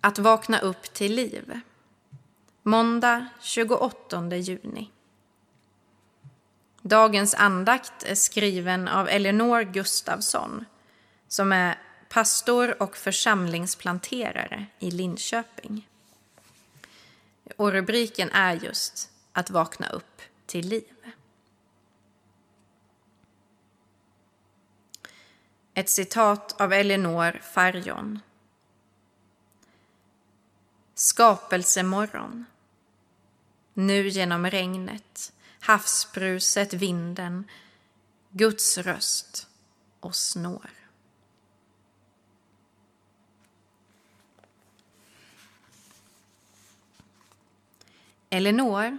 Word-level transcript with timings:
Att 0.00 0.18
vakna 0.18 0.58
upp 0.58 0.82
till 0.82 1.14
liv. 1.14 1.60
Måndag 2.62 3.26
28 3.40 4.36
juni. 4.36 4.90
Dagens 6.82 7.34
andakt 7.34 8.02
är 8.02 8.14
skriven 8.14 8.88
av 8.88 9.08
Elinor 9.08 9.62
Gustafsson 9.62 10.64
som 11.28 11.52
är 11.52 11.78
pastor 12.08 12.82
och 12.82 12.96
församlingsplanterare 12.96 14.66
i 14.78 14.90
Linköping. 14.90 15.88
Och 17.56 17.72
rubriken 17.72 18.30
är 18.30 18.54
just 18.54 19.10
Att 19.32 19.50
vakna 19.50 19.88
upp 19.88 20.22
till 20.46 20.68
liv. 20.68 21.14
Ett 25.74 25.90
citat 25.90 26.60
av 26.60 26.72
Elinor 26.72 27.40
Farjon. 27.42 28.20
Skapelsemorgon. 31.00 32.46
Nu 33.74 34.08
genom 34.08 34.46
regnet, 34.46 35.32
havsbruset, 35.60 36.72
vinden, 36.74 37.44
Guds 38.30 38.78
röst 38.78 39.48
och 40.00 40.16
snår. 40.16 40.70
Elinor? 48.30 48.98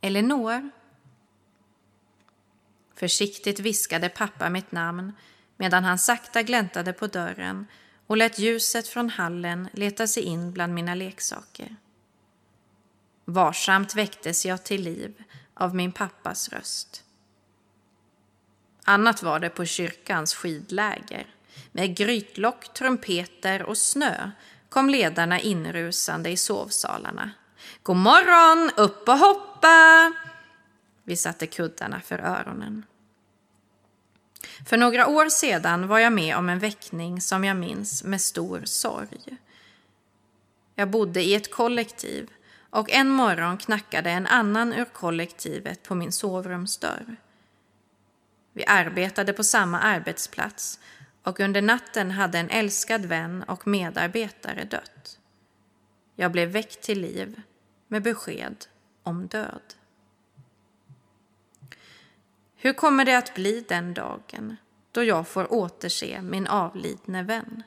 Elinor? 0.00 0.70
Försiktigt 2.94 3.60
viskade 3.60 4.08
pappa 4.08 4.48
mitt 4.48 4.72
namn 4.72 5.12
medan 5.56 5.84
han 5.84 5.98
sakta 5.98 6.42
gläntade 6.42 6.92
på 6.92 7.06
dörren 7.06 7.66
och 8.08 8.16
lät 8.16 8.38
ljuset 8.38 8.88
från 8.88 9.10
hallen 9.10 9.68
leta 9.72 10.06
sig 10.06 10.22
in 10.22 10.52
bland 10.52 10.74
mina 10.74 10.94
leksaker. 10.94 11.76
Varsamt 13.24 13.94
väcktes 13.94 14.46
jag 14.46 14.64
till 14.64 14.82
liv 14.82 15.24
av 15.54 15.74
min 15.74 15.92
pappas 15.92 16.48
röst. 16.48 17.04
Annat 18.84 19.22
var 19.22 19.40
det 19.40 19.50
på 19.50 19.64
kyrkans 19.64 20.34
skidläger. 20.34 21.26
Med 21.72 21.96
grytlock, 21.96 22.74
trumpeter 22.74 23.62
och 23.62 23.78
snö 23.78 24.30
kom 24.68 24.90
ledarna 24.90 25.40
inrusande 25.40 26.30
i 26.30 26.36
sovsalarna. 26.36 27.30
God 27.82 27.96
morgon, 27.96 28.70
upp 28.76 29.08
och 29.08 29.18
hoppa! 29.18 30.12
Vi 31.04 31.16
satte 31.16 31.46
kuddarna 31.46 32.00
för 32.00 32.18
öronen. 32.18 32.84
För 34.66 34.76
några 34.76 35.06
år 35.06 35.28
sedan 35.28 35.88
var 35.88 35.98
jag 35.98 36.12
med 36.12 36.36
om 36.36 36.48
en 36.48 36.58
väckning 36.58 37.20
som 37.20 37.44
jag 37.44 37.56
minns 37.56 38.04
med 38.04 38.20
stor 38.20 38.62
sorg. 38.64 39.38
Jag 40.74 40.90
bodde 40.90 41.22
i 41.22 41.34
ett 41.34 41.50
kollektiv 41.50 42.30
och 42.70 42.90
en 42.90 43.08
morgon 43.08 43.58
knackade 43.58 44.10
en 44.10 44.26
annan 44.26 44.72
ur 44.72 44.84
kollektivet 44.84 45.82
på 45.82 45.94
min 45.94 46.12
sovrumsdörr. 46.12 47.16
Vi 48.52 48.64
arbetade 48.66 49.32
på 49.32 49.44
samma 49.44 49.80
arbetsplats 49.80 50.80
och 51.22 51.40
under 51.40 51.62
natten 51.62 52.10
hade 52.10 52.38
en 52.38 52.50
älskad 52.50 53.06
vän 53.06 53.42
och 53.42 53.66
medarbetare 53.66 54.64
dött. 54.64 55.18
Jag 56.16 56.32
blev 56.32 56.48
väckt 56.48 56.82
till 56.82 57.00
liv 57.00 57.42
med 57.88 58.02
besked 58.02 58.66
om 59.02 59.26
död. 59.26 59.74
Hur 62.60 62.72
kommer 62.72 63.04
det 63.04 63.18
att 63.18 63.34
bli 63.34 63.64
den 63.68 63.94
dagen 63.94 64.56
då 64.92 65.04
jag 65.04 65.28
får 65.28 65.52
återse 65.52 66.22
min 66.22 66.46
avlidne 66.46 67.22
vän? 67.22 67.62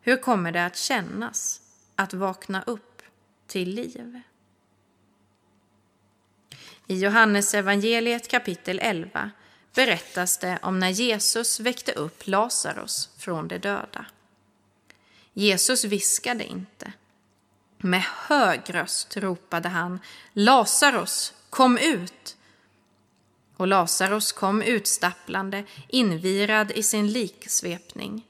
Hur 0.00 0.16
kommer 0.16 0.52
det 0.52 0.64
att 0.64 0.76
kännas 0.76 1.60
att 1.96 2.14
vakna 2.14 2.62
upp 2.62 3.02
till 3.46 3.70
liv? 3.70 4.20
I 6.86 6.98
Johannes 6.98 7.54
evangeliet 7.54 8.28
kapitel 8.28 8.78
11 8.82 9.30
berättas 9.74 10.38
det 10.38 10.58
om 10.62 10.78
när 10.78 10.90
Jesus 10.90 11.60
väckte 11.60 11.92
upp 11.92 12.26
Lazarus 12.26 13.10
från 13.18 13.48
de 13.48 13.58
döda. 13.58 14.06
Jesus 15.32 15.84
viskade 15.84 16.44
inte. 16.44 16.92
Med 17.78 18.02
hög 18.02 18.60
röst 18.74 19.16
ropade 19.16 19.68
han 19.68 20.00
Lazarus, 20.32 21.34
kom 21.50 21.78
ut! 21.78 22.36
Och 23.56 23.66
Lazarus 23.66 24.32
kom 24.32 24.62
utstapplande, 24.62 25.64
invirad 25.88 26.70
i 26.70 26.82
sin 26.82 27.12
liksvepning. 27.12 28.26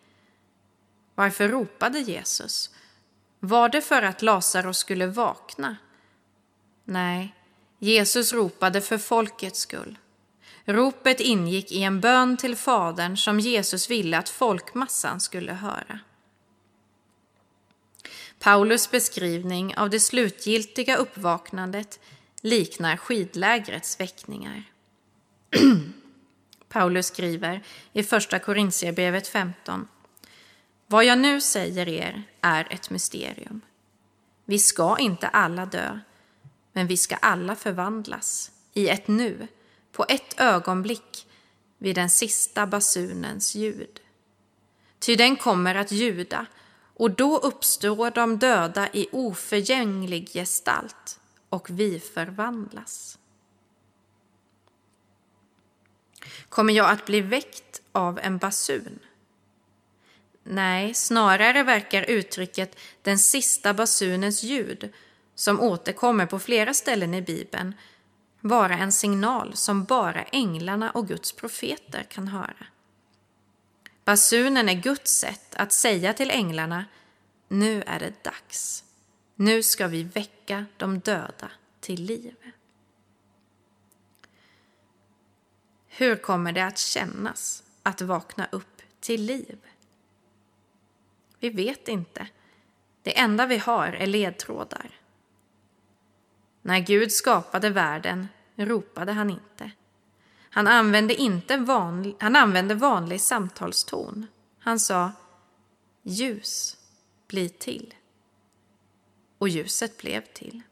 Varför 1.15 1.49
ropade 1.49 1.99
Jesus? 1.99 2.71
Var 3.41 3.69
det 3.69 3.83
för 3.83 4.03
att 4.03 4.23
Lazarus 4.23 4.79
skulle 4.79 5.07
vakna? 5.07 5.77
Nej, 6.85 7.35
Jesus 7.79 8.33
ropade 8.33 8.81
för 8.81 8.99
folkets 8.99 9.61
skull. 9.61 9.99
Ropet 10.65 11.21
ingick 11.21 11.73
i 11.73 11.83
en 11.83 12.01
bön 12.01 12.37
till 12.37 12.57
Fadern 12.57 13.17
som 13.17 13.41
Jesus 13.41 13.91
ville 13.91 14.19
att 14.19 14.29
folkmassan 14.29 15.21
skulle 15.21 15.53
höra. 15.53 15.99
Paulus 18.39 18.91
beskrivning 18.91 19.77
av 19.77 19.91
det 19.91 20.01
slutgiltiga 20.01 20.97
uppvaknandet 20.97 22.01
liknar 22.41 22.97
skidlägrets 22.97 24.01
väckningar. 24.01 24.65
Paulus 26.69 27.06
skriver 27.06 27.62
i 27.93 28.03
Första 28.03 28.39
Korintierbrevet 28.39 29.28
15. 29.28 29.89
Vad 30.87 31.05
jag 31.05 31.19
nu 31.19 31.41
säger 31.41 31.89
er 31.89 32.22
är 32.41 32.67
ett 32.71 32.91
mysterium. 32.91 33.61
Vi 34.45 34.59
ska 34.59 34.99
inte 34.99 35.28
alla 35.28 35.66
dö, 35.66 35.99
men 36.72 36.87
vi 36.87 36.97
ska 36.97 37.16
alla 37.16 37.56
förvandlas 37.56 38.50
i 38.72 38.89
ett 38.89 39.09
nu, 39.09 39.49
på 39.93 40.05
ett 40.09 40.41
ögonblick, 40.41 41.27
vid 41.78 41.95
den 41.95 42.11
sista 42.11 42.66
basunens 42.66 43.55
ljud. 43.55 44.00
Ty 44.99 45.16
den 45.16 45.37
kommer 45.37 45.75
att 45.75 45.93
ljuda 45.93 46.47
och 46.95 47.11
då 47.11 47.39
uppstår 47.39 48.11
de 48.11 48.39
döda 48.39 48.89
i 48.93 49.09
oförgänglig 49.12 50.28
gestalt 50.33 51.21
och 51.49 51.71
vi 51.71 52.00
förvandlas. 52.00 53.19
Kommer 56.49 56.73
jag 56.73 56.91
att 56.91 57.07
bli 57.07 57.21
väckt 57.21 57.81
av 57.93 58.19
en 58.23 58.39
basun? 58.39 58.99
Nej, 60.45 60.95
snarare 60.95 61.63
verkar 61.63 62.03
uttrycket 62.03 62.79
den 63.03 63.19
sista 63.19 63.75
basunens 63.75 64.43
ljud, 64.43 64.93
som 65.35 65.61
återkommer 65.61 66.27
på 66.27 66.39
flera 66.39 66.75
ställen 66.75 67.15
i 67.15 67.23
Bibeln, 67.23 67.75
vara 68.41 68.75
en 68.75 68.93
signal 68.93 69.57
som 69.57 69.85
bara 69.85 70.23
änglarna 70.23 70.91
och 70.91 71.09
Guds 71.09 71.33
profeter 71.33 72.03
kan 72.03 72.29
höra. 72.29 72.67
Basunen 74.05 74.69
är 74.69 74.75
Guds 74.75 75.19
sätt 75.19 75.55
att 75.55 75.73
säga 75.73 76.13
till 76.13 76.31
änglarna, 76.31 76.85
nu 77.49 77.83
är 77.83 77.99
det 77.99 78.25
dags. 78.25 78.85
Nu 79.35 79.63
ska 79.63 79.87
vi 79.87 80.03
väcka 80.03 80.67
de 80.77 80.99
döda 80.99 81.51
till 81.81 82.03
liv. 82.03 82.35
Hur 85.99 86.17
kommer 86.17 86.53
det 86.53 86.65
att 86.65 86.79
kännas 86.79 87.62
att 87.83 88.01
vakna 88.01 88.49
upp 88.53 88.83
till 89.01 89.23
liv? 89.23 89.59
Vi 91.41 91.51
vet 91.51 91.89
inte. 91.89 92.29
Det 93.03 93.19
enda 93.19 93.47
vi 93.47 93.59
har 93.59 93.87
är 93.87 94.07
ledtrådar. 94.07 95.01
När 96.62 96.79
Gud 96.79 97.12
skapade 97.12 97.71
världen 97.71 98.29
ropade 98.57 99.12
han 99.12 99.31
inte. 99.31 99.71
Han 100.39 100.67
använde, 100.67 101.15
inte 101.15 101.57
vanlig, 101.57 102.17
han 102.21 102.37
använde 102.37 102.75
vanlig 102.75 103.21
samtalston. 103.21 104.27
Han 104.59 104.81
sa 104.81 105.13
ljus, 106.03 106.77
bli 107.28 107.48
till. 107.48 107.95
Och 109.39 109.48
ljuset 109.48 109.98
blev 109.98 110.21
till. 110.21 110.63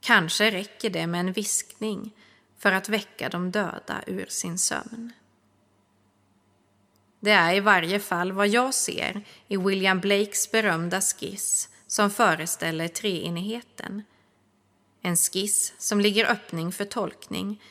Kanske 0.00 0.50
räcker 0.50 0.90
det 0.90 1.06
med 1.06 1.20
en 1.20 1.32
viskning 1.32 2.12
för 2.58 2.72
att 2.72 2.88
väcka 2.88 3.28
de 3.28 3.50
döda 3.50 4.02
ur 4.06 4.26
sin 4.28 4.58
sömn. 4.58 5.12
Det 7.20 7.30
är 7.30 7.54
i 7.54 7.60
varje 7.60 8.00
fall 8.00 8.32
vad 8.32 8.48
jag 8.48 8.74
ser 8.74 9.24
i 9.48 9.56
William 9.56 10.00
Blakes 10.00 10.50
berömda 10.50 11.00
skiss 11.00 11.68
som 11.86 12.10
föreställer 12.10 12.88
treenigheten. 12.88 14.02
En 15.02 15.16
skiss 15.16 15.74
som 15.78 16.00
ligger 16.00 16.30
öppning 16.30 16.72
för 16.72 16.84
tolkning. 16.84 17.62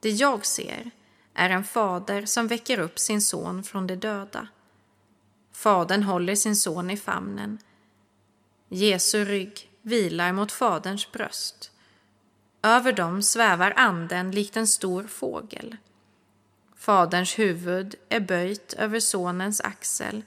Det 0.00 0.10
jag 0.10 0.46
ser 0.46 0.90
är 1.34 1.50
en 1.50 1.64
fader 1.64 2.26
som 2.26 2.46
väcker 2.46 2.78
upp 2.78 2.98
sin 2.98 3.22
son 3.22 3.62
från 3.62 3.86
de 3.86 3.96
döda. 3.96 4.48
Fadern 5.52 6.02
håller 6.02 6.34
sin 6.34 6.56
son 6.56 6.90
i 6.90 6.96
famnen. 6.96 7.58
Jesu 8.68 9.24
rygg 9.24 9.70
vilar 9.82 10.32
mot 10.32 10.52
faderns 10.52 11.12
bröst 11.12 11.72
över 12.62 12.92
dem 12.92 13.22
svävar 13.22 13.72
anden 13.76 14.30
likt 14.30 14.56
en 14.56 14.66
stor 14.66 15.02
fågel. 15.02 15.76
Faderns 16.76 17.38
huvud 17.38 17.94
är 18.08 18.20
böjt 18.20 18.72
över 18.72 19.00
sonens 19.00 19.60
axel. 19.60 20.24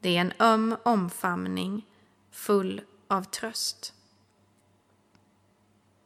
Det 0.00 0.16
är 0.16 0.20
en 0.20 0.32
öm 0.38 0.76
omfamning 0.82 1.86
full 2.30 2.80
av 3.08 3.22
tröst. 3.22 3.94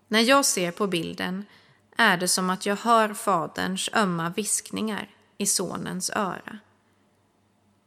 När 0.08 0.20
jag 0.20 0.44
ser 0.44 0.72
på 0.72 0.86
bilden 0.86 1.44
är 1.96 2.16
det 2.16 2.28
som 2.28 2.50
att 2.50 2.66
jag 2.66 2.76
hör 2.76 3.14
faderns 3.14 3.90
ömma 3.94 4.30
viskningar 4.36 5.14
i 5.38 5.46
sonens 5.46 6.10
öra. 6.10 6.58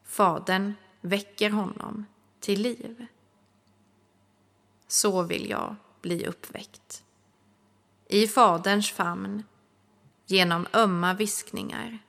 Fadern 0.03 0.73
väcker 1.01 1.49
honom 1.49 2.05
till 2.39 2.61
liv. 2.61 3.05
Så 4.87 5.23
vill 5.23 5.49
jag 5.49 5.75
bli 6.01 6.25
uppväckt. 6.25 7.03
I 8.11 8.27
Faderns 8.27 8.91
famn, 8.91 9.43
genom 10.25 10.67
ömma 10.73 11.13
viskningar 11.13 11.99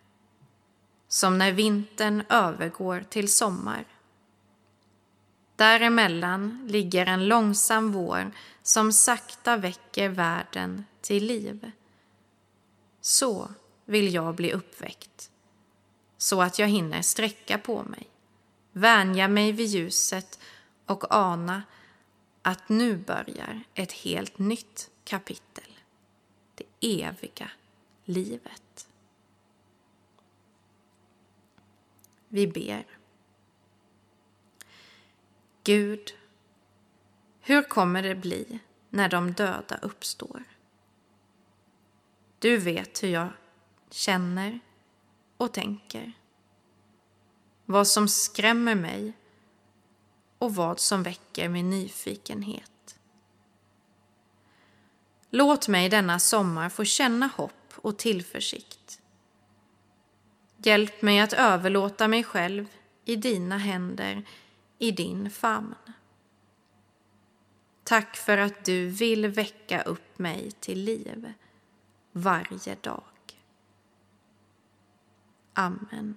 som 1.09 1.39
när 1.39 1.53
vintern 1.53 2.23
övergår 2.29 3.05
till 3.11 3.33
sommar. 3.33 3.85
Däremellan 5.57 6.67
ligger 6.69 7.07
en 7.07 7.29
långsam 7.29 7.93
vår 7.93 8.31
som 8.63 8.93
sakta 8.93 9.57
väcker 9.57 10.09
världen 10.09 10.85
till 11.01 11.27
liv. 11.27 11.71
Så 13.01 13.51
vill 13.85 14.15
jag 14.15 14.35
bli 14.35 14.53
uppväckt, 14.53 15.31
så 16.19 16.43
att 16.43 16.59
jag 16.59 16.69
hinner 16.69 17.03
sträcka 17.03 17.59
på 17.59 17.83
mig, 17.83 18.11
vänja 18.73 19.29
mig 19.29 19.53
vid 19.53 19.67
ljuset 19.67 20.39
och 20.87 21.15
ana 21.15 21.63
att 22.43 22.69
nu 22.69 22.97
börjar 22.97 23.63
ett 23.75 23.93
helt 23.93 24.39
nytt 24.39 24.91
kapitel. 25.05 25.70
Eviga 26.81 27.51
livet. 28.05 28.89
Vi 32.29 32.47
ber. 32.47 32.87
Gud, 35.65 36.15
hur 37.41 37.63
kommer 37.63 38.03
det 38.03 38.15
bli 38.15 38.59
när 38.91 39.09
de 39.09 39.33
döda 39.33 39.79
uppstår? 39.83 40.45
Du 42.39 42.59
vet 42.59 43.03
hur 43.03 43.09
jag 43.09 43.29
känner 43.91 44.61
och 45.37 45.53
tänker. 45.53 46.13
Vad 47.65 47.87
som 47.87 48.09
skrämmer 48.09 48.75
mig 48.75 49.13
och 50.39 50.55
vad 50.55 50.81
som 50.81 51.03
väcker 51.03 51.49
min 51.49 51.71
nyfikenhet. 51.71 52.70
Låt 55.31 55.69
mig 55.69 55.89
denna 55.89 56.19
sommar 56.19 56.69
få 56.69 56.85
känna 56.85 57.27
hopp 57.27 57.73
och 57.77 57.99
tillförsikt. 57.99 59.01
Hjälp 60.57 61.03
mig 61.03 61.21
att 61.21 61.33
överlåta 61.33 62.09
mig 62.09 62.25
själv 62.25 62.67
i 63.05 63.17
dina 63.17 63.59
händer, 63.59 64.23
i 64.79 64.91
din 64.91 65.31
famn. 65.31 65.75
Tack 67.85 68.17
för 68.17 68.39
att 68.39 68.65
du 68.65 68.87
vill 68.87 69.27
väcka 69.27 69.83
upp 69.83 70.19
mig 70.19 70.51
till 70.61 70.85
liv 70.85 71.33
varje 72.13 72.75
dag. 72.81 73.03
Amen. 75.55 76.17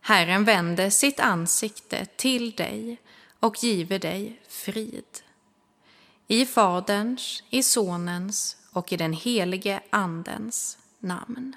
Herren 0.00 0.44
vände 0.44 0.90
sitt 0.90 1.20
ansikte 1.20 2.06
till 2.16 2.50
dig 2.50 3.00
och 3.40 3.64
giver 3.64 3.98
dig 3.98 4.40
frid. 4.48 5.22
I 6.26 6.46
Faderns, 6.46 7.42
i 7.50 7.62
Sonens 7.62 8.56
och 8.72 8.92
i 8.92 8.96
den 8.96 9.12
helige 9.12 9.80
Andens 9.90 10.78
namn. 10.98 11.56